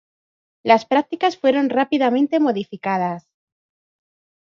[0.63, 3.27] Las prácticas fueron rápidamente modificadas.